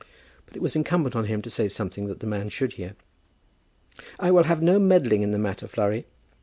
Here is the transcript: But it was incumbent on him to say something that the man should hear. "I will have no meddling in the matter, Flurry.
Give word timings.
But 0.47 0.55
it 0.55 0.63
was 0.63 0.75
incumbent 0.75 1.15
on 1.15 1.25
him 1.25 1.43
to 1.43 1.49
say 1.51 1.67
something 1.67 2.07
that 2.07 2.21
the 2.21 2.25
man 2.25 2.49
should 2.49 2.73
hear. 2.73 2.95
"I 4.17 4.31
will 4.31 4.45
have 4.45 4.59
no 4.59 4.79
meddling 4.79 5.21
in 5.21 5.29
the 5.29 5.37
matter, 5.37 5.67
Flurry. 5.67 6.07